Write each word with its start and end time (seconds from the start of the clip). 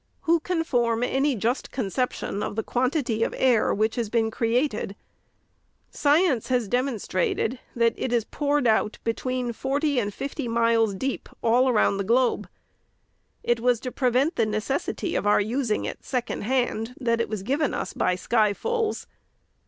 Who 0.21 0.39
can 0.39 0.63
form 0.63 1.03
any 1.03 1.35
just 1.35 1.69
concep 1.69 2.11
tion 2.13 2.41
of 2.41 2.55
the 2.55 2.63
quantity 2.63 3.21
of 3.21 3.35
air 3.37 3.71
which 3.71 3.97
has 3.97 4.09
been 4.09 4.31
created? 4.31 4.95
Science 5.91 6.47
has 6.47 6.67
demonstrated, 6.67 7.59
that 7.75 7.93
it 7.97 8.11
is 8.11 8.25
poured 8.25 8.65
out 8.65 8.97
between 9.03 9.53
forty 9.53 9.99
and 9.99 10.11
fifty 10.11 10.47
miles 10.47 10.95
deep 10.95 11.29
all 11.43 11.71
round 11.71 11.99
the 11.99 12.03
globe. 12.03 12.47
It 13.43 13.59
was 13.59 13.79
to 13.81 13.91
prevent 13.91 14.37
the 14.37 14.47
necessity 14.47 15.13
of 15.13 15.27
our 15.27 15.39
using 15.39 15.85
it, 15.85 16.03
second 16.03 16.45
hand, 16.45 16.95
that 16.99 17.21
it 17.21 17.29
was 17.29 17.43
given 17.43 17.75
us 17.75 17.93
by 17.93 18.15
sky 18.15 18.53
fuls. 18.55 19.05